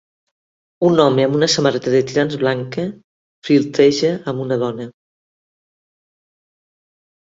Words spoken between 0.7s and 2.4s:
Un home amb una samarreta de tirants